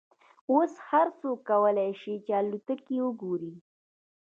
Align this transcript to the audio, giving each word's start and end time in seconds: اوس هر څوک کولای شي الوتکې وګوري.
اوس 0.51 0.71
هر 0.89 1.07
څوک 1.19 1.37
کولای 1.49 1.91
شي 2.01 2.13
الوتکې 2.39 2.97
وګوري. 3.03 3.53